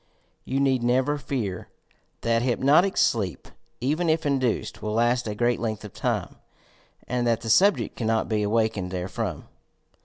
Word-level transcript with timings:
You 0.45 0.59
need 0.59 0.81
never 0.81 1.19
fear 1.19 1.67
that 2.21 2.41
hypno 2.41 2.81
tic 2.81 2.97
sleep, 2.97 3.47
even 3.79 4.09
if 4.09 4.25
induced, 4.25 4.81
will 4.81 4.93
last 4.93 5.27
a 5.27 5.35
great 5.35 5.59
length 5.59 5.85
of 5.85 5.93
time 5.93 6.37
and 7.07 7.27
that 7.27 7.41
the 7.41 7.51
subject 7.51 7.97
cannot 7.97 8.27
be 8.27 8.41
awakened 8.41 8.89
therefrom. 8.89 9.43